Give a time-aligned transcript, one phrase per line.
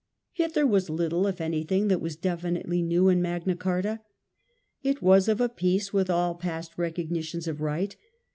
[0.33, 3.99] Yet there was little if anything that was definitely new in Magna Carta.
[4.81, 7.95] It was of a piece with all past recog nitions of right.